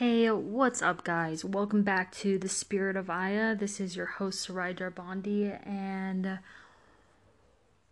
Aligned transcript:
Hey, 0.00 0.30
what's 0.30 0.80
up, 0.80 1.04
guys? 1.04 1.44
Welcome 1.44 1.82
back 1.82 2.10
to 2.12 2.38
the 2.38 2.48
Spirit 2.48 2.96
of 2.96 3.10
Aya. 3.10 3.54
This 3.54 3.80
is 3.80 3.96
your 3.96 4.06
host, 4.06 4.40
Sarai 4.40 4.72
Darbandi, 4.72 5.60
and 5.68 6.38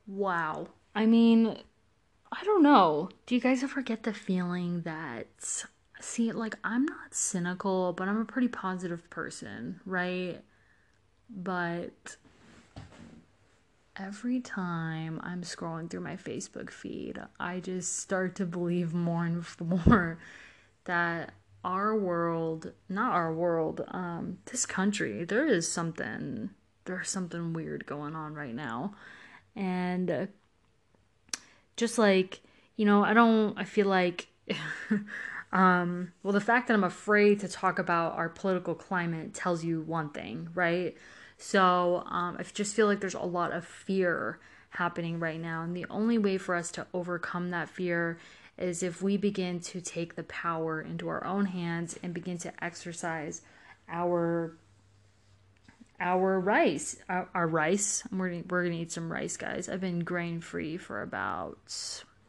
wow. 0.06 0.68
I 0.94 1.04
mean, 1.04 1.58
I 2.32 2.44
don't 2.44 2.62
know. 2.62 3.10
Do 3.26 3.34
you 3.34 3.42
guys 3.42 3.62
ever 3.62 3.82
get 3.82 4.04
the 4.04 4.14
feeling 4.14 4.80
that, 4.86 5.26
see, 6.00 6.32
like, 6.32 6.56
I'm 6.64 6.86
not 6.86 7.14
cynical, 7.14 7.92
but 7.92 8.08
I'm 8.08 8.22
a 8.22 8.24
pretty 8.24 8.48
positive 8.48 9.10
person, 9.10 9.80
right? 9.84 10.40
But 11.28 12.16
every 13.98 14.40
time 14.40 15.20
I'm 15.22 15.42
scrolling 15.42 15.90
through 15.90 16.00
my 16.00 16.16
Facebook 16.16 16.70
feed, 16.70 17.20
I 17.38 17.60
just 17.60 17.98
start 17.98 18.34
to 18.36 18.46
believe 18.46 18.94
more 18.94 19.26
and 19.26 19.44
more 19.60 20.16
that 20.86 21.34
our 21.64 21.96
world, 21.96 22.72
not 22.88 23.12
our 23.12 23.32
world, 23.32 23.84
um, 23.88 24.38
this 24.46 24.66
country, 24.66 25.24
there 25.24 25.46
is 25.46 25.70
something, 25.70 26.50
there's 26.84 27.10
something 27.10 27.52
weird 27.52 27.86
going 27.86 28.14
on 28.14 28.34
right 28.34 28.54
now. 28.54 28.94
And 29.56 30.10
uh, 30.10 30.26
just 31.76 31.98
like, 31.98 32.40
you 32.76 32.84
know, 32.84 33.04
I 33.04 33.12
don't, 33.12 33.58
I 33.58 33.64
feel 33.64 33.86
like, 33.86 34.28
um, 35.52 36.12
well, 36.22 36.32
the 36.32 36.40
fact 36.40 36.68
that 36.68 36.74
I'm 36.74 36.84
afraid 36.84 37.40
to 37.40 37.48
talk 37.48 37.78
about 37.78 38.14
our 38.14 38.28
political 38.28 38.74
climate 38.74 39.34
tells 39.34 39.64
you 39.64 39.80
one 39.82 40.10
thing, 40.10 40.48
right? 40.54 40.96
So 41.38 42.04
um, 42.06 42.36
I 42.38 42.42
just 42.42 42.74
feel 42.74 42.86
like 42.86 43.00
there's 43.00 43.14
a 43.14 43.20
lot 43.20 43.52
of 43.52 43.64
fear 43.64 44.38
happening 44.70 45.18
right 45.18 45.40
now. 45.40 45.62
And 45.62 45.76
the 45.76 45.86
only 45.90 46.18
way 46.18 46.38
for 46.38 46.54
us 46.54 46.70
to 46.72 46.86
overcome 46.92 47.50
that 47.50 47.68
fear 47.68 48.18
is 48.58 48.82
if 48.82 49.02
we 49.02 49.16
begin 49.16 49.60
to 49.60 49.80
take 49.80 50.16
the 50.16 50.22
power 50.24 50.80
into 50.80 51.08
our 51.08 51.24
own 51.24 51.46
hands 51.46 51.98
and 52.02 52.12
begin 52.12 52.38
to 52.38 52.64
exercise 52.64 53.42
our 53.88 54.56
our 56.00 56.38
rice 56.38 56.96
our, 57.08 57.28
our 57.34 57.46
rice. 57.46 58.02
We're 58.12 58.30
gonna, 58.30 58.42
we're 58.48 58.64
gonna 58.64 58.76
eat 58.76 58.92
some 58.92 59.10
rice 59.10 59.36
guys. 59.36 59.68
I've 59.68 59.80
been 59.80 60.00
grain 60.00 60.40
free 60.40 60.76
for 60.76 61.02
about 61.02 61.58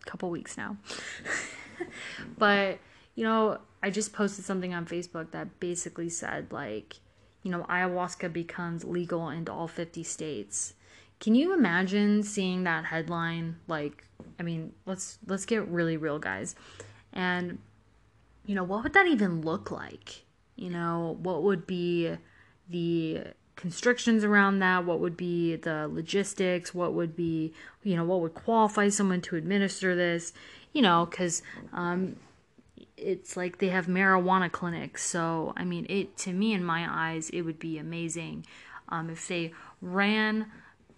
a 0.01 0.09
couple 0.09 0.29
weeks 0.29 0.57
now. 0.57 0.77
But 2.37 2.79
you 3.19 3.25
know 3.25 3.57
i 3.83 3.89
just 3.89 4.13
posted 4.13 4.45
something 4.45 4.73
on 4.73 4.85
facebook 4.85 5.31
that 5.31 5.59
basically 5.59 6.07
said 6.07 6.49
like 6.53 6.95
you 7.43 7.51
know 7.51 7.65
ayahuasca 7.69 8.31
becomes 8.31 8.85
legal 8.85 9.27
in 9.27 9.45
all 9.49 9.67
50 9.67 10.03
states 10.03 10.73
can 11.19 11.35
you 11.35 11.53
imagine 11.53 12.23
seeing 12.23 12.63
that 12.63 12.85
headline? 12.85 13.57
Like, 13.67 14.05
I 14.39 14.43
mean, 14.43 14.73
let's 14.85 15.19
let's 15.27 15.45
get 15.45 15.67
really 15.67 15.97
real, 15.97 16.19
guys. 16.19 16.55
And 17.13 17.59
you 18.45 18.55
know, 18.55 18.63
what 18.63 18.83
would 18.83 18.93
that 18.93 19.07
even 19.07 19.41
look 19.41 19.71
like? 19.71 20.23
You 20.55 20.69
know, 20.69 21.17
what 21.21 21.43
would 21.43 21.67
be 21.67 22.15
the 22.69 23.23
constrictions 23.55 24.23
around 24.23 24.59
that? 24.59 24.85
What 24.85 24.99
would 24.99 25.17
be 25.17 25.57
the 25.57 25.87
logistics? 25.91 26.73
What 26.73 26.93
would 26.93 27.15
be, 27.15 27.53
you 27.83 27.95
know, 27.95 28.05
what 28.05 28.21
would 28.21 28.33
qualify 28.33 28.89
someone 28.89 29.21
to 29.21 29.35
administer 29.35 29.95
this? 29.95 30.33
You 30.73 30.81
know, 30.81 31.05
because 31.05 31.41
um, 31.73 32.15
it's 32.95 33.35
like 33.35 33.59
they 33.59 33.69
have 33.69 33.87
marijuana 33.87 34.51
clinics. 34.51 35.03
So, 35.03 35.53
I 35.57 35.65
mean, 35.65 35.85
it 35.89 36.15
to 36.19 36.33
me, 36.33 36.53
in 36.53 36.63
my 36.63 36.87
eyes, 36.89 37.29
it 37.31 37.41
would 37.41 37.59
be 37.59 37.77
amazing 37.77 38.45
um, 38.87 39.09
if 39.09 39.27
they 39.27 39.53
ran 39.81 40.47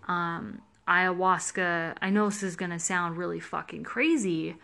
um, 0.08 0.62
ayahuasca. 0.88 1.96
I 2.02 2.10
know 2.10 2.26
this 2.26 2.44
is 2.44 2.56
to 2.72 2.80
sound 2.80 3.18
really 3.18 3.40
fucking 3.40 3.84
crazy, 3.84 4.56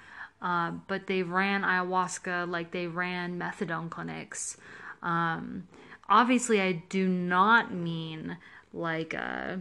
uh, 0.42 0.72
but 0.88 1.08
they 1.08 1.24
ran 1.24 1.64
ayahuasca 1.64 2.50
like 2.50 2.72
they 2.72 2.88
ran 2.88 3.40
methadone 3.40 3.90
clinics. 3.90 4.58
Um, 5.02 5.68
obviously, 6.10 6.62
I 6.62 6.84
do 6.90 7.08
not 7.08 7.74
mean 7.74 8.38
like, 8.74 9.14
uh, 9.14 9.58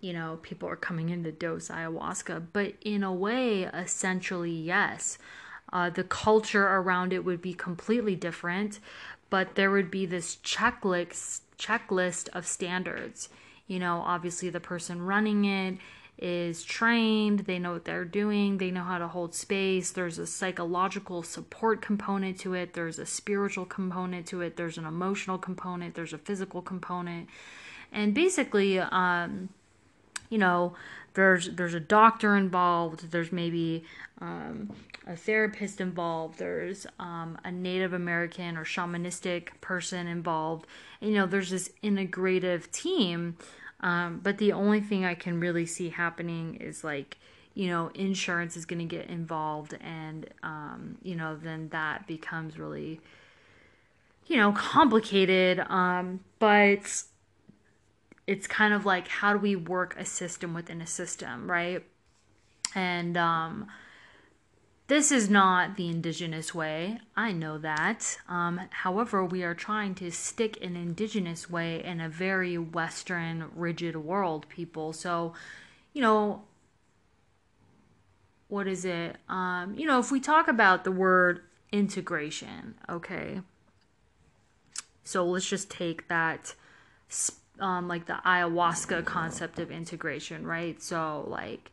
you 0.00 0.12
know, 0.12 0.38
people 0.42 0.68
are 0.68 0.76
coming 0.76 1.08
in 1.08 1.24
to 1.24 1.32
dose 1.32 1.68
ayahuasca, 1.68 2.46
but 2.52 2.74
in 2.82 3.02
a 3.02 3.12
way, 3.12 3.64
essentially, 3.64 4.52
yes. 4.52 5.18
Uh, 5.72 5.90
the 5.90 6.04
culture 6.04 6.66
around 6.66 7.12
it 7.12 7.24
would 7.24 7.42
be 7.42 7.52
completely 7.52 8.14
different, 8.14 8.78
but 9.28 9.56
there 9.56 9.70
would 9.70 9.90
be 9.90 10.06
this 10.06 10.36
checklist 10.36 11.40
checklist 11.58 12.28
of 12.30 12.44
standards 12.46 13.28
you 13.66 13.78
know, 13.78 14.02
obviously 14.04 14.50
the 14.50 14.60
person 14.60 15.02
running 15.02 15.44
it 15.44 15.78
is 16.18 16.62
trained, 16.62 17.40
they 17.40 17.58
know 17.58 17.72
what 17.72 17.84
they're 17.84 18.04
doing, 18.04 18.58
they 18.58 18.70
know 18.70 18.84
how 18.84 18.98
to 18.98 19.08
hold 19.08 19.34
space. 19.34 19.90
There's 19.90 20.18
a 20.18 20.26
psychological 20.26 21.22
support 21.22 21.82
component 21.82 22.38
to 22.40 22.54
it, 22.54 22.74
there's 22.74 22.98
a 22.98 23.06
spiritual 23.06 23.66
component 23.66 24.26
to 24.28 24.40
it, 24.40 24.56
there's 24.56 24.78
an 24.78 24.84
emotional 24.84 25.38
component, 25.38 25.94
there's 25.94 26.12
a 26.12 26.18
physical 26.18 26.62
component. 26.62 27.28
And 27.90 28.14
basically, 28.14 28.78
um, 28.78 29.48
you 30.34 30.40
know, 30.40 30.74
there's 31.12 31.50
there's 31.50 31.74
a 31.74 31.80
doctor 31.98 32.36
involved, 32.36 33.12
there's 33.12 33.30
maybe 33.30 33.84
um, 34.20 34.68
a 35.06 35.14
therapist 35.14 35.80
involved, 35.80 36.40
there's 36.40 36.88
um, 36.98 37.38
a 37.44 37.52
Native 37.52 37.92
American 37.92 38.56
or 38.56 38.64
shamanistic 38.64 39.50
person 39.60 40.08
involved. 40.08 40.66
And, 41.00 41.10
you 41.12 41.16
know, 41.16 41.26
there's 41.26 41.50
this 41.50 41.70
integrative 41.84 42.68
team. 42.72 43.36
Um, 43.78 44.20
but 44.24 44.38
the 44.38 44.50
only 44.50 44.80
thing 44.80 45.04
I 45.04 45.14
can 45.14 45.38
really 45.38 45.66
see 45.66 45.90
happening 45.90 46.56
is 46.56 46.82
like, 46.82 47.16
you 47.54 47.68
know, 47.68 47.92
insurance 47.94 48.56
is 48.56 48.66
going 48.66 48.80
to 48.88 48.96
get 48.96 49.08
involved, 49.08 49.76
and, 49.80 50.26
um, 50.42 50.98
you 51.04 51.14
know, 51.14 51.36
then 51.36 51.68
that 51.68 52.08
becomes 52.08 52.58
really, 52.58 53.00
you 54.26 54.36
know, 54.36 54.50
complicated. 54.50 55.60
Um, 55.68 56.18
but 56.40 57.04
it's 58.26 58.46
kind 58.46 58.74
of 58.74 58.86
like, 58.86 59.08
how 59.08 59.32
do 59.32 59.38
we 59.38 59.56
work 59.56 59.94
a 59.98 60.04
system 60.04 60.54
within 60.54 60.80
a 60.80 60.86
system, 60.86 61.50
right? 61.50 61.84
And, 62.74 63.16
um, 63.16 63.68
this 64.86 65.10
is 65.10 65.30
not 65.30 65.76
the 65.76 65.88
indigenous 65.88 66.54
way. 66.54 66.98
I 67.16 67.32
know 67.32 67.56
that. 67.56 68.18
Um, 68.28 68.60
however, 68.70 69.24
we 69.24 69.42
are 69.42 69.54
trying 69.54 69.94
to 69.96 70.10
stick 70.10 70.62
an 70.62 70.76
indigenous 70.76 71.48
way 71.48 71.82
in 71.82 72.02
a 72.02 72.08
very 72.08 72.58
Western, 72.58 73.50
rigid 73.54 73.96
world, 73.96 74.46
people. 74.50 74.92
So, 74.92 75.32
you 75.94 76.02
know, 76.02 76.42
what 78.48 78.66
is 78.66 78.84
it? 78.84 79.16
Um, 79.26 79.74
you 79.74 79.86
know, 79.86 79.98
if 79.98 80.10
we 80.10 80.20
talk 80.20 80.48
about 80.48 80.84
the 80.84 80.92
word 80.92 81.40
integration, 81.72 82.74
okay. 82.88 83.40
So 85.02 85.24
let's 85.24 85.48
just 85.48 85.70
take 85.70 86.08
that, 86.08 86.54
um, 87.60 87.88
like 87.88 88.06
the 88.06 88.18
ayahuasca 88.24 89.04
concept 89.04 89.58
of 89.58 89.70
integration, 89.70 90.46
right? 90.46 90.82
So, 90.82 91.24
like, 91.28 91.70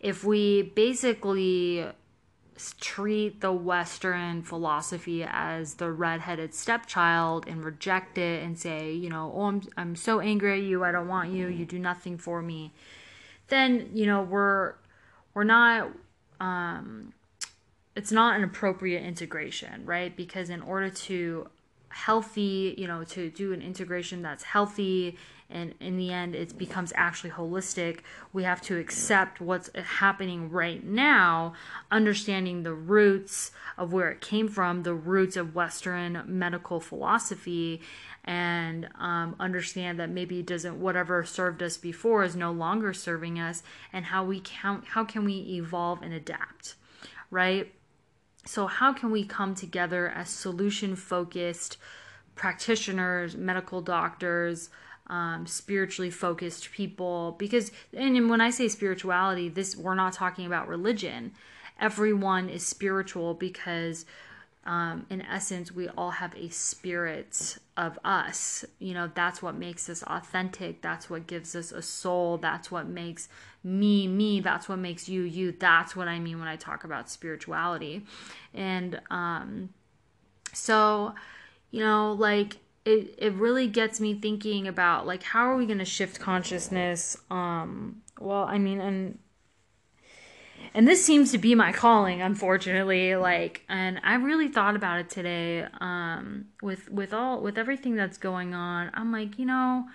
if 0.00 0.24
we 0.24 0.62
basically 0.62 1.86
treat 2.80 3.40
the 3.40 3.52
Western 3.52 4.42
philosophy 4.42 5.24
as 5.26 5.74
the 5.74 5.90
redheaded 5.90 6.54
stepchild 6.54 7.46
and 7.46 7.64
reject 7.64 8.18
it 8.18 8.42
and 8.42 8.58
say, 8.58 8.92
you 8.92 9.08
know, 9.08 9.32
oh, 9.34 9.44
I'm, 9.44 9.62
I'm 9.76 9.96
so 9.96 10.20
angry 10.20 10.58
at 10.58 10.64
you, 10.64 10.84
I 10.84 10.92
don't 10.92 11.08
want 11.08 11.32
you, 11.32 11.48
you 11.48 11.64
do 11.64 11.78
nothing 11.78 12.18
for 12.18 12.42
me, 12.42 12.72
then, 13.48 13.90
you 13.94 14.06
know, 14.06 14.22
we're, 14.22 14.74
we're 15.34 15.44
not, 15.44 15.88
um, 16.40 17.12
it's 17.96 18.12
not 18.12 18.36
an 18.36 18.44
appropriate 18.44 19.02
integration, 19.02 19.84
right? 19.84 20.14
Because 20.16 20.50
in 20.50 20.62
order 20.62 20.90
to 20.90 21.48
healthy, 21.92 22.74
you 22.78 22.86
know, 22.86 23.04
to 23.04 23.30
do 23.30 23.52
an 23.52 23.62
integration 23.62 24.22
that's 24.22 24.42
healthy 24.42 25.16
and 25.52 25.74
in 25.80 25.96
the 25.96 26.10
end 26.10 26.34
it 26.34 26.56
becomes 26.56 26.92
actually 26.96 27.30
holistic, 27.30 28.00
we 28.32 28.42
have 28.44 28.60
to 28.62 28.78
accept 28.78 29.40
what's 29.40 29.70
happening 29.74 30.50
right 30.50 30.82
now, 30.82 31.52
understanding 31.90 32.62
the 32.62 32.74
roots 32.74 33.52
of 33.76 33.92
where 33.92 34.10
it 34.10 34.20
came 34.20 34.48
from, 34.48 34.82
the 34.82 34.94
roots 34.94 35.36
of 35.36 35.54
Western 35.54 36.22
medical 36.26 36.80
philosophy, 36.80 37.80
and 38.24 38.88
um, 38.98 39.36
understand 39.38 39.98
that 39.98 40.08
maybe 40.08 40.42
doesn't 40.42 40.80
whatever 40.80 41.24
served 41.24 41.62
us 41.62 41.76
before 41.76 42.22
is 42.24 42.36
no 42.36 42.52
longer 42.52 42.92
serving 42.92 43.38
us, 43.38 43.62
and 43.92 44.06
how 44.06 44.24
we 44.24 44.40
count 44.42 44.84
how 44.88 45.04
can 45.04 45.24
we 45.24 45.34
evolve 45.56 46.02
and 46.02 46.14
adapt, 46.14 46.76
right? 47.30 47.72
So, 48.44 48.66
how 48.66 48.92
can 48.92 49.10
we 49.10 49.24
come 49.24 49.54
together 49.54 50.08
as 50.08 50.28
solution 50.28 50.96
focused 50.96 51.76
practitioners, 52.34 53.36
medical 53.36 53.80
doctors, 53.80 54.70
um, 55.06 55.46
spiritually 55.46 56.10
focused 56.10 56.72
people? 56.72 57.36
Because, 57.38 57.70
and 57.96 58.28
when 58.28 58.40
I 58.40 58.50
say 58.50 58.68
spirituality, 58.68 59.48
this 59.48 59.76
we're 59.76 59.94
not 59.94 60.12
talking 60.12 60.46
about 60.46 60.68
religion. 60.68 61.32
Everyone 61.80 62.48
is 62.48 62.66
spiritual 62.66 63.34
because 63.34 64.06
um, 64.64 65.06
in 65.10 65.22
essence, 65.22 65.72
we 65.72 65.88
all 65.88 66.10
have 66.10 66.34
a 66.36 66.48
spirit 66.50 67.58
of 67.76 67.98
us. 68.04 68.64
You 68.78 68.94
know, 68.94 69.10
that's 69.14 69.42
what 69.42 69.56
makes 69.56 69.88
us 69.88 70.02
authentic. 70.04 70.82
That's 70.82 71.10
what 71.10 71.26
gives 71.26 71.56
us 71.56 71.72
a 71.72 71.82
soul. 71.82 72.38
That's 72.38 72.70
what 72.70 72.86
makes 72.86 73.28
me, 73.64 74.06
me. 74.06 74.40
That's 74.40 74.68
what 74.68 74.78
makes 74.78 75.08
you, 75.08 75.22
you. 75.22 75.52
That's 75.52 75.96
what 75.96 76.08
I 76.08 76.18
mean 76.20 76.38
when 76.38 76.48
I 76.48 76.56
talk 76.56 76.84
about 76.84 77.10
spirituality. 77.10 78.04
And, 78.54 79.00
um, 79.10 79.70
So, 80.52 81.14
you 81.70 81.80
know, 81.80 82.12
like 82.12 82.58
it 82.84 83.14
it 83.18 83.32
really 83.34 83.68
gets 83.68 84.00
me 84.00 84.14
thinking 84.14 84.66
about 84.68 85.06
like 85.06 85.22
how 85.22 85.46
are 85.50 85.56
we 85.56 85.66
going 85.66 85.78
to 85.78 85.84
shift 85.84 86.18
consciousness 86.20 87.16
um 87.30 88.02
well, 88.20 88.44
I 88.44 88.58
mean 88.58 88.80
and 88.80 89.18
and 90.74 90.88
this 90.88 91.04
seems 91.04 91.32
to 91.32 91.38
be 91.38 91.54
my 91.54 91.72
calling 91.72 92.22
unfortunately 92.22 93.14
like 93.16 93.62
and 93.68 94.00
i 94.04 94.14
really 94.14 94.48
thought 94.48 94.76
about 94.76 94.98
it 94.98 95.10
today 95.10 95.66
um 95.80 96.46
with 96.62 96.90
with 96.90 97.12
all 97.12 97.40
with 97.40 97.58
everything 97.58 97.96
that's 97.96 98.16
going 98.16 98.54
on. 98.54 98.90
I'm 98.94 99.12
like 99.12 99.38
you 99.38 99.44
know 99.44 99.86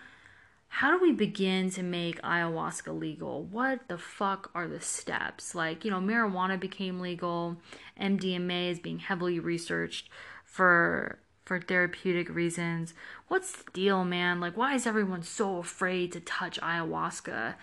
how 0.70 0.92
do 0.92 1.02
we 1.02 1.14
begin 1.14 1.72
to 1.72 1.82
make 1.82 2.22
ayahuasca 2.22 2.98
legal? 3.00 3.44
What 3.44 3.88
the 3.88 3.98
fuck 3.98 4.52
are 4.54 4.68
the 4.68 4.82
steps? 4.82 5.56
Like 5.56 5.86
you 5.86 5.92
know 5.92 6.00
marijuana 6.00 6.60
became 6.60 7.00
legal. 7.00 7.58
Mdma 8.00 8.72
is 8.72 8.80
being 8.80 9.00
heavily 9.00 9.40
researched 9.40 10.10
for 10.44 11.20
for 11.46 11.62
therapeutic 11.62 12.30
reasons. 12.30 12.94
What's 13.30 13.54
the 13.54 13.72
deal 13.72 14.04
man? 14.04 14.40
Like 14.42 14.58
why 14.58 14.76
is 14.76 14.86
everyone 14.86 15.24
so 15.24 15.58
afraid 15.58 16.12
to 16.12 16.20
touch 16.20 16.60
ayahuasca? 16.60 17.56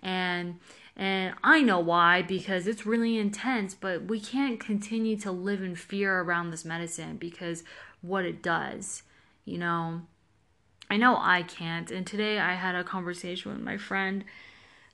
And 0.00 0.60
and 0.96 1.34
I 1.42 1.62
know 1.62 1.80
why 1.80 2.22
because 2.22 2.66
it's 2.66 2.84
really 2.86 3.18
intense, 3.18 3.74
but 3.74 4.04
we 4.04 4.20
can't 4.20 4.60
continue 4.60 5.16
to 5.18 5.32
live 5.32 5.62
in 5.62 5.74
fear 5.74 6.20
around 6.20 6.50
this 6.50 6.64
medicine 6.64 7.16
because 7.16 7.64
what 8.02 8.24
it 8.24 8.42
does, 8.42 9.02
you 9.44 9.58
know. 9.58 10.02
I 10.90 10.98
know 10.98 11.16
I 11.18 11.42
can't. 11.42 11.90
And 11.90 12.06
today 12.06 12.38
I 12.38 12.54
had 12.54 12.74
a 12.74 12.84
conversation 12.84 13.50
with 13.50 13.62
my 13.62 13.78
friend 13.78 14.24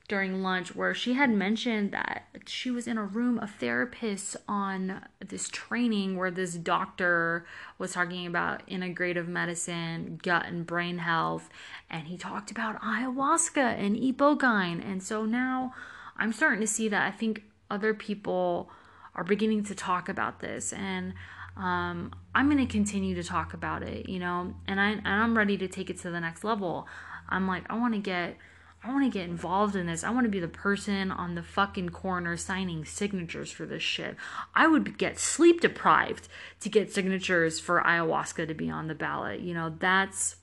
during 0.08 0.42
lunch 0.42 0.74
where 0.74 0.94
she 0.94 1.12
had 1.12 1.30
mentioned 1.30 1.92
that 1.92 2.24
she 2.46 2.70
was 2.70 2.86
in 2.86 2.96
a 2.96 3.04
room 3.04 3.38
of 3.38 3.50
therapists 3.58 4.34
on 4.48 5.02
this 5.26 5.48
training 5.50 6.16
where 6.16 6.30
this 6.30 6.54
doctor 6.54 7.44
was 7.76 7.92
talking 7.92 8.26
about 8.26 8.66
integrative 8.66 9.28
medicine, 9.28 10.18
gut 10.22 10.46
and 10.46 10.66
brain 10.66 10.98
health, 10.98 11.50
and 11.90 12.08
he 12.08 12.16
talked 12.16 12.50
about 12.50 12.80
ayahuasca 12.80 13.78
and 13.78 13.96
ibogaine. 13.96 14.84
And 14.84 15.02
so 15.02 15.26
now 15.26 15.74
I'm 16.16 16.32
starting 16.32 16.60
to 16.60 16.66
see 16.66 16.88
that 16.88 17.06
I 17.06 17.14
think 17.14 17.42
other 17.70 17.92
people 17.92 18.70
are 19.14 19.24
beginning 19.24 19.64
to 19.64 19.74
talk 19.74 20.08
about 20.08 20.40
this 20.40 20.72
and 20.72 21.12
um, 21.58 22.12
I'm 22.36 22.48
going 22.48 22.64
to 22.64 22.72
continue 22.72 23.16
to 23.16 23.24
talk 23.24 23.52
about 23.52 23.82
it, 23.82 24.08
you 24.08 24.20
know, 24.20 24.54
and 24.68 24.80
I 24.80 24.90
and 24.90 25.08
I'm 25.08 25.36
ready 25.36 25.58
to 25.58 25.66
take 25.66 25.90
it 25.90 25.98
to 26.02 26.10
the 26.10 26.20
next 26.20 26.44
level. 26.44 26.86
I'm 27.28 27.48
like 27.48 27.64
I 27.68 27.76
want 27.76 27.94
to 27.94 28.00
get 28.00 28.36
I 28.82 28.92
want 28.92 29.04
to 29.04 29.18
get 29.18 29.28
involved 29.28 29.74
in 29.74 29.86
this. 29.86 30.04
I 30.04 30.10
want 30.10 30.24
to 30.24 30.30
be 30.30 30.38
the 30.38 30.48
person 30.48 31.10
on 31.10 31.34
the 31.34 31.42
fucking 31.42 31.88
corner 31.88 32.36
signing 32.36 32.84
signatures 32.84 33.50
for 33.50 33.66
this 33.66 33.82
shit. 33.82 34.16
I 34.54 34.68
would 34.68 34.98
get 34.98 35.18
sleep 35.18 35.60
deprived 35.60 36.28
to 36.60 36.68
get 36.68 36.92
signatures 36.92 37.58
for 37.58 37.82
ayahuasca 37.82 38.46
to 38.46 38.54
be 38.54 38.70
on 38.70 38.86
the 38.86 38.94
ballot. 38.94 39.40
You 39.40 39.54
know, 39.54 39.74
that's 39.78 40.36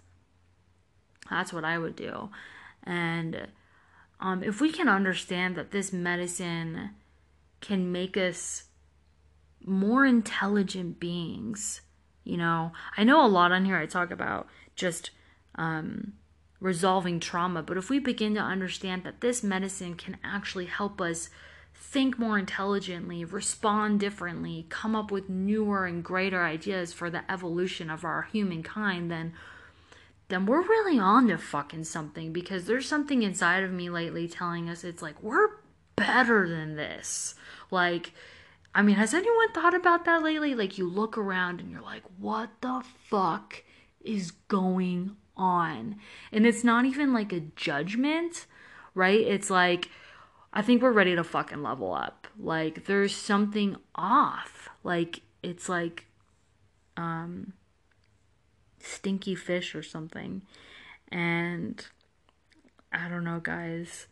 that's 1.30 1.54
what 1.54 1.64
I 1.64 1.78
would 1.78 1.96
do. 1.96 2.30
And 2.84 3.48
um, 4.20 4.44
if 4.44 4.60
we 4.62 4.72
can 4.72 4.90
understand 4.90 5.56
that 5.56 5.72
this 5.72 5.94
medicine 5.94 6.92
can 7.62 7.92
make 7.92 8.18
us 8.18 8.66
more 9.64 10.06
intelligent 10.06 11.00
beings, 11.00 11.82
you 12.24 12.38
know, 12.38 12.74
I 12.98 13.06
know 13.06 13.26
a 13.26 13.28
lot 13.28 13.52
on 13.52 13.66
here 13.66 13.78
I 13.78 13.86
talk 13.86 14.12
about 14.12 14.48
just 14.76 15.12
um, 15.56 16.14
resolving 16.66 17.20
trauma. 17.20 17.62
But 17.62 17.78
if 17.78 17.92
we 17.92 18.00
begin 18.00 18.34
to 18.34 18.42
understand 18.42 19.04
that 19.04 19.22
this 19.22 19.44
medicine 19.44 19.94
can 19.94 20.18
actually 20.24 20.66
help 20.66 21.00
us 21.00 21.30
think 21.76 22.18
more 22.18 22.40
intelligently, 22.40 23.24
respond 23.24 24.00
differently, 24.00 24.66
come 24.70 24.96
up 24.96 25.12
with 25.12 25.30
newer 25.30 25.86
and 25.86 26.04
greater 26.04 26.44
ideas 26.44 26.92
for 26.92 27.12
the 27.12 27.32
evolution 27.32 27.92
of 27.92 28.04
our 28.04 28.24
humankind, 28.24 29.12
then 29.12 29.34
then 30.28 30.48
we're 30.48 30.64
really 30.64 30.98
on 30.98 31.28
to 31.28 31.38
fucking 31.38 31.84
something 31.84 32.34
because 32.34 32.66
there's 32.66 32.88
something 32.88 33.22
inside 33.22 33.64
of 33.64 33.72
me 33.72 33.92
lately 33.92 34.28
telling 34.28 34.68
us 34.68 34.84
it's 34.84 35.04
like 35.04 35.22
we're 35.22 35.50
better 35.96 36.50
than 36.50 36.76
this. 36.76 37.36
Like 37.70 38.12
I 38.74 38.82
mean, 38.82 38.96
has 38.96 39.14
anyone 39.14 39.52
thought 39.52 39.76
about 39.76 40.06
that 40.06 40.24
lately? 40.24 40.56
Like 40.56 40.80
you 40.80 40.90
look 40.90 41.16
around 41.16 41.60
and 41.60 41.70
you're 41.70 41.82
like, 41.82 42.04
what 42.18 42.50
the 42.62 42.84
fuck 43.08 43.64
is 44.04 44.32
going 44.32 45.16
on. 45.38 45.98
And 46.32 46.46
it's 46.46 46.64
not 46.64 46.86
even 46.86 47.14
like 47.14 47.34
a 47.34 47.42
judgment, 47.56 48.46
right? 48.94 49.20
It's 49.20 49.50
like, 49.50 49.90
I 50.54 50.62
think 50.62 50.82
we're 50.82 50.92
ready 50.92 51.16
to 51.16 51.24
fucking 51.24 51.62
level 51.64 51.94
up. 51.94 52.28
Like, 52.40 52.86
there's 52.86 53.16
something 53.16 53.76
off. 53.96 54.70
Like, 54.84 55.22
it's 55.44 55.68
like, 55.68 56.06
um, 56.98 57.54
stinky 58.80 59.36
fish 59.36 59.76
or 59.76 59.84
something. 59.84 60.44
And 61.12 61.86
I 62.92 63.10
don't 63.10 63.24
know, 63.24 63.40
guys. 63.40 64.08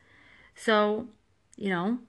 So, 0.56 1.08
you 1.56 1.70
know, 1.70 2.00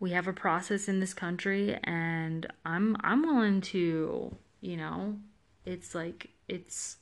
we 0.00 0.10
have 0.10 0.28
a 0.28 0.32
process 0.32 0.88
in 0.88 1.00
this 1.00 1.14
country 1.14 1.78
and 1.84 2.46
I'm 2.64 2.96
I'm 3.00 3.22
willing 3.22 3.60
to, 3.62 4.34
you 4.60 4.76
know, 4.76 5.16
it's 5.64 5.94
like 5.94 6.30
it's 6.48 6.98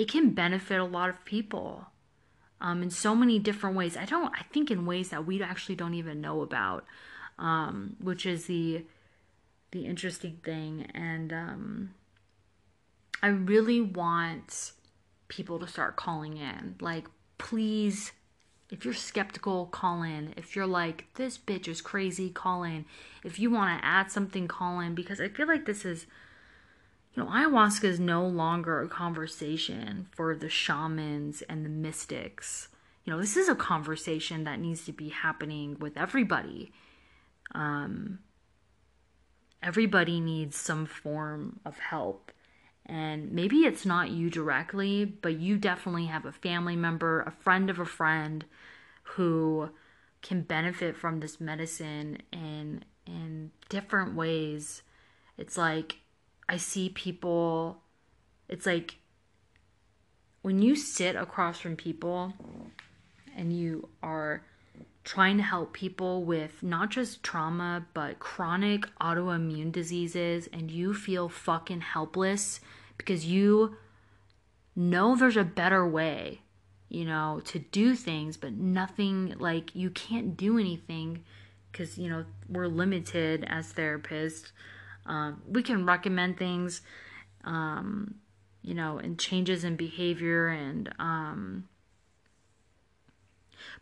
it 0.00 0.08
can 0.08 0.30
benefit 0.30 0.80
a 0.80 0.84
lot 0.84 1.10
of 1.10 1.22
people 1.26 1.84
um, 2.58 2.82
in 2.82 2.88
so 2.88 3.14
many 3.14 3.38
different 3.38 3.76
ways. 3.76 3.98
I 3.98 4.06
don't, 4.06 4.32
I 4.34 4.44
think 4.50 4.70
in 4.70 4.86
ways 4.86 5.10
that 5.10 5.26
we 5.26 5.42
actually 5.42 5.74
don't 5.74 5.92
even 5.92 6.22
know 6.22 6.40
about, 6.40 6.86
um, 7.38 7.96
which 8.00 8.24
is 8.24 8.46
the 8.46 8.86
the 9.72 9.84
interesting 9.84 10.38
thing. 10.42 10.86
And 10.94 11.34
um, 11.34 11.94
I 13.22 13.26
really 13.26 13.82
want 13.82 14.72
people 15.28 15.58
to 15.58 15.68
start 15.68 15.96
calling 15.96 16.38
in. 16.38 16.76
Like, 16.80 17.06
please, 17.36 18.12
if 18.70 18.86
you're 18.86 18.94
skeptical, 18.94 19.66
call 19.66 20.02
in. 20.02 20.32
If 20.34 20.56
you're 20.56 20.66
like, 20.66 21.12
this 21.16 21.36
bitch 21.36 21.68
is 21.68 21.82
crazy, 21.82 22.30
call 22.30 22.62
in. 22.62 22.86
If 23.22 23.38
you 23.38 23.50
want 23.50 23.78
to 23.78 23.86
add 23.86 24.10
something, 24.10 24.48
call 24.48 24.80
in 24.80 24.94
because 24.94 25.20
I 25.20 25.28
feel 25.28 25.46
like 25.46 25.66
this 25.66 25.84
is 25.84 26.06
you 27.14 27.22
know, 27.22 27.28
ayahuasca 27.28 27.84
is 27.84 28.00
no 28.00 28.26
longer 28.26 28.80
a 28.80 28.88
conversation 28.88 30.06
for 30.12 30.34
the 30.34 30.48
shamans 30.48 31.42
and 31.42 31.64
the 31.64 31.70
mystics. 31.70 32.68
You 33.04 33.12
know, 33.12 33.20
this 33.20 33.36
is 33.36 33.48
a 33.48 33.54
conversation 33.54 34.44
that 34.44 34.60
needs 34.60 34.84
to 34.86 34.92
be 34.92 35.08
happening 35.08 35.76
with 35.80 35.96
everybody. 35.96 36.72
Um, 37.52 38.20
everybody 39.62 40.20
needs 40.20 40.56
some 40.56 40.86
form 40.86 41.60
of 41.64 41.78
help. 41.78 42.30
And 42.86 43.32
maybe 43.32 43.58
it's 43.58 43.86
not 43.86 44.10
you 44.10 44.30
directly, 44.30 45.04
but 45.04 45.38
you 45.38 45.56
definitely 45.56 46.06
have 46.06 46.24
a 46.24 46.32
family 46.32 46.76
member, 46.76 47.22
a 47.22 47.30
friend 47.30 47.70
of 47.70 47.78
a 47.78 47.84
friend 47.84 48.44
who 49.02 49.70
can 50.22 50.42
benefit 50.42 50.96
from 50.96 51.20
this 51.20 51.40
medicine 51.40 52.18
in 52.32 52.84
in 53.06 53.50
different 53.68 54.14
ways. 54.14 54.82
It's 55.38 55.56
like 55.56 55.98
I 56.50 56.56
see 56.56 56.88
people, 56.88 57.80
it's 58.48 58.66
like 58.66 58.96
when 60.42 60.60
you 60.60 60.74
sit 60.74 61.14
across 61.14 61.60
from 61.60 61.76
people 61.76 62.34
and 63.36 63.56
you 63.56 63.88
are 64.02 64.42
trying 65.04 65.36
to 65.36 65.44
help 65.44 65.72
people 65.72 66.24
with 66.24 66.60
not 66.60 66.90
just 66.90 67.22
trauma, 67.22 67.86
but 67.94 68.18
chronic 68.18 68.84
autoimmune 69.00 69.70
diseases, 69.70 70.48
and 70.52 70.72
you 70.72 70.92
feel 70.92 71.28
fucking 71.28 71.82
helpless 71.82 72.58
because 72.98 73.24
you 73.24 73.76
know 74.74 75.14
there's 75.14 75.36
a 75.36 75.44
better 75.44 75.86
way, 75.86 76.40
you 76.88 77.04
know, 77.04 77.40
to 77.44 77.60
do 77.60 77.94
things, 77.94 78.36
but 78.36 78.54
nothing 78.54 79.36
like 79.38 79.76
you 79.76 79.88
can't 79.88 80.36
do 80.36 80.58
anything 80.58 81.22
because, 81.70 81.96
you 81.96 82.10
know, 82.10 82.24
we're 82.48 82.66
limited 82.66 83.44
as 83.48 83.72
therapists 83.72 84.50
um, 85.10 85.42
we 85.48 85.62
can 85.62 85.84
recommend 85.84 86.38
things, 86.38 86.82
um, 87.44 88.14
you 88.62 88.74
know, 88.74 88.98
and 88.98 89.18
changes 89.18 89.64
in 89.64 89.76
behavior 89.76 90.48
and. 90.48 90.92
Um, 90.98 91.68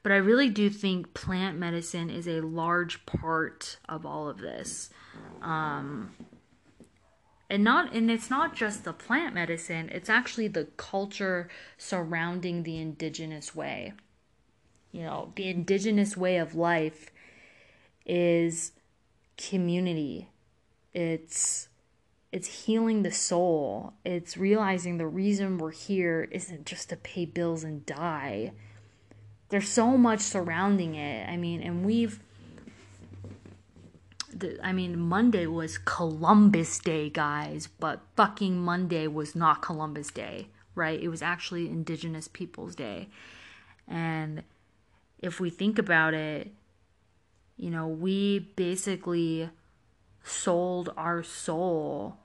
but 0.02 0.10
I 0.10 0.16
really 0.16 0.48
do 0.48 0.70
think 0.70 1.14
plant 1.14 1.56
medicine 1.56 2.10
is 2.10 2.26
a 2.26 2.40
large 2.40 3.06
part 3.06 3.78
of 3.88 4.04
all 4.04 4.28
of 4.28 4.38
this. 4.38 4.90
Um, 5.40 6.10
and 7.50 7.62
not 7.62 7.92
and 7.94 8.10
it's 8.10 8.30
not 8.30 8.54
just 8.54 8.84
the 8.84 8.92
plant 8.92 9.34
medicine 9.34 9.88
it's 9.90 10.10
actually 10.10 10.48
the 10.48 10.66
culture 10.76 11.48
surrounding 11.78 12.62
the 12.62 12.78
indigenous 12.78 13.54
way 13.54 13.92
you 14.92 15.02
know 15.02 15.32
the 15.36 15.48
indigenous 15.48 16.14
way 16.14 16.36
of 16.36 16.54
life 16.54 17.10
is 18.04 18.72
community 19.38 20.28
it's 20.92 21.68
it's 22.30 22.64
healing 22.64 23.02
the 23.02 23.12
soul. 23.12 23.94
It's 24.04 24.36
realizing 24.36 24.98
the 24.98 25.06
reason 25.06 25.58
we're 25.58 25.70
here 25.70 26.28
isn't 26.30 26.66
just 26.66 26.90
to 26.90 26.96
pay 26.96 27.24
bills 27.24 27.64
and 27.64 27.86
die. 27.86 28.52
There's 29.48 29.68
so 29.68 29.96
much 29.96 30.20
surrounding 30.20 30.94
it. 30.94 31.26
I 31.26 31.38
mean, 31.38 31.62
and 31.62 31.84
we've 31.84 32.20
I 34.62 34.72
mean, 34.72 34.98
Monday 35.00 35.46
was 35.46 35.78
Columbus 35.78 36.78
Day, 36.78 37.10
guys, 37.10 37.68
but 37.80 38.00
fucking 38.16 38.58
Monday 38.58 39.06
was 39.06 39.34
not 39.34 39.62
Columbus 39.62 40.10
Day, 40.10 40.48
right? 40.74 41.00
It 41.00 41.08
was 41.08 41.22
actually 41.22 41.68
Indigenous 41.68 42.28
Peoples 42.28 42.74
Day. 42.74 43.08
And 43.88 44.42
if 45.18 45.40
we 45.40 45.50
think 45.50 45.78
about 45.78 46.14
it, 46.14 46.52
you 47.56 47.70
know, 47.70 47.88
we 47.88 48.50
basically 48.54 49.50
sold 50.28 50.92
our 50.96 51.22
soul 51.22 52.16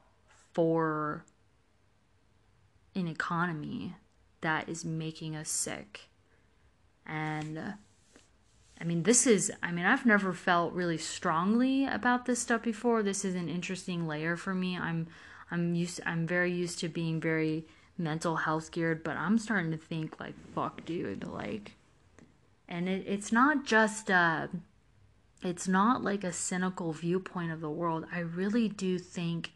for 0.54 1.26
an 2.96 3.08
economy 3.08 3.96
that 4.42 4.70
is 4.70 4.86
making 4.86 5.36
us 5.36 5.50
sick. 5.50 6.10
And 7.06 7.76
I 8.80 8.84
mean, 8.84 9.04
this 9.04 9.26
is, 9.26 9.52
I 9.62 9.72
mean, 9.72 9.86
I've 9.86 10.06
never 10.06 10.34
felt 10.34 10.74
really 10.74 10.98
strongly 10.98 11.86
about 11.86 12.26
this 12.26 12.40
stuff 12.40 12.62
before. 12.64 13.02
This 13.02 13.24
is 13.24 13.36
an 13.36 13.50
interesting 13.50 14.08
layer 14.08 14.36
for 14.36 14.54
me. 14.54 14.78
I'm, 14.78 15.08
I'm 15.50 15.74
used, 15.74 16.02
I'm 16.06 16.28
very 16.28 16.52
used 16.52 16.80
to 16.80 16.90
being 16.90 17.22
very 17.22 17.66
mental 17.98 18.36
health 18.36 18.72
geared, 18.72 19.04
but 19.04 19.18
I'm 19.18 19.38
starting 19.38 19.72
to 19.72 19.78
think 19.78 20.20
like, 20.20 20.36
fuck, 20.54 20.84
dude, 20.86 21.28
like, 21.28 21.74
and 22.68 22.90
it, 22.90 23.06
it's 23.08 23.32
not 23.32 23.66
just, 23.66 24.12
uh, 24.12 24.48
it's 25.46 25.68
not 25.68 26.04
like 26.04 26.24
a 26.24 26.32
cynical 26.32 26.94
viewpoint 26.94 27.52
of 27.52 27.62
the 27.62 27.70
world. 27.70 28.06
I 28.12 28.20
really 28.20 28.70
do 28.70 28.98
think 29.00 29.54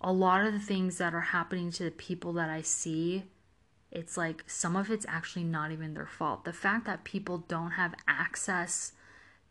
a 0.00 0.12
lot 0.12 0.44
of 0.44 0.52
the 0.52 0.60
things 0.60 0.98
that 0.98 1.14
are 1.14 1.20
happening 1.20 1.70
to 1.72 1.84
the 1.84 1.90
people 1.90 2.32
that 2.34 2.50
I 2.50 2.62
see 2.62 3.24
it's 3.90 4.16
like 4.16 4.44
some 4.46 4.76
of 4.76 4.90
it's 4.90 5.06
actually 5.08 5.44
not 5.44 5.72
even 5.72 5.94
their 5.94 6.06
fault. 6.06 6.44
The 6.44 6.52
fact 6.52 6.84
that 6.86 7.04
people 7.04 7.38
don't 7.48 7.72
have 7.72 7.94
access 8.06 8.92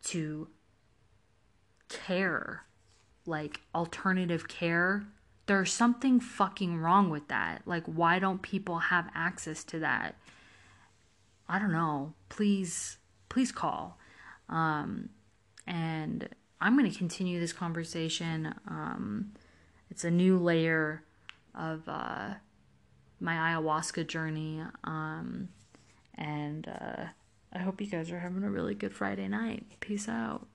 to 0.05 0.47
care, 1.89 2.65
like 3.25 3.61
alternative 3.73 4.47
care, 4.47 5.05
there's 5.47 5.71
something 5.71 6.19
fucking 6.19 6.77
wrong 6.77 7.09
with 7.09 7.27
that. 7.27 7.61
Like, 7.65 7.85
why 7.85 8.19
don't 8.19 8.41
people 8.41 8.77
have 8.77 9.09
access 9.15 9.63
to 9.65 9.79
that? 9.79 10.15
I 11.47 11.57
don't 11.57 11.71
know. 11.71 12.13
Please, 12.29 12.97
please 13.29 13.51
call. 13.51 13.97
Um, 14.49 15.09
and 15.67 16.29
I'm 16.61 16.77
going 16.77 16.89
to 16.89 16.97
continue 16.97 17.39
this 17.39 17.53
conversation. 17.53 18.53
Um, 18.67 19.33
it's 19.89 20.03
a 20.03 20.11
new 20.11 20.37
layer 20.37 21.03
of 21.53 21.83
uh, 21.87 22.35
my 23.19 23.33
ayahuasca 23.35 24.07
journey. 24.07 24.61
Um, 24.83 25.49
and 26.15 26.67
uh, 26.67 27.05
I 27.53 27.59
hope 27.59 27.81
you 27.81 27.87
guys 27.87 28.11
are 28.11 28.19
having 28.19 28.43
a 28.43 28.49
really 28.49 28.75
good 28.75 28.93
Friday 28.93 29.27
night. 29.27 29.65
Peace 29.79 30.07
out. 30.07 30.47